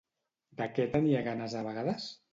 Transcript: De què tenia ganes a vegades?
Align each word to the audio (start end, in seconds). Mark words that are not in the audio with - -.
De 0.61 0.67
què 0.77 0.87
tenia 0.95 1.23
ganes 1.29 1.57
a 1.61 1.65
vegades? 1.69 2.13